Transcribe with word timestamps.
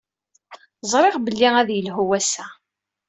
Ẓṛiɣ 0.91 1.15
belli 1.25 1.49
ad 1.61 1.69
yelhu 1.71 2.03
wass-a. 2.09 2.45